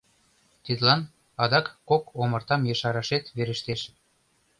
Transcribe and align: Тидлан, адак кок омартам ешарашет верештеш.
Тидлан, 0.63 1.01
адак 1.43 1.65
кок 1.89 2.03
омартам 2.21 2.61
ешарашет 2.73 3.25
верештеш. 3.35 3.81